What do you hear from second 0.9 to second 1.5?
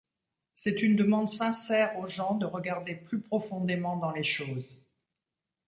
demande